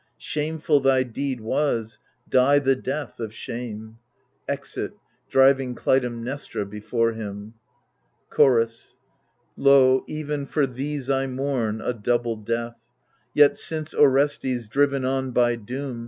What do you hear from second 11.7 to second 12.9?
a double death: